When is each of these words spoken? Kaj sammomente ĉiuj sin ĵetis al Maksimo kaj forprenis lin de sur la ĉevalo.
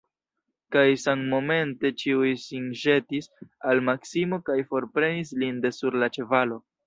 Kaj 0.75 0.85
sammomente 1.01 1.91
ĉiuj 2.03 2.31
sin 2.45 2.65
ĵetis 2.85 3.29
al 3.73 3.83
Maksimo 3.91 4.41
kaj 4.49 4.57
forprenis 4.71 5.35
lin 5.43 5.63
de 5.67 5.75
sur 5.81 6.01
la 6.05 6.13
ĉevalo. 6.17 6.59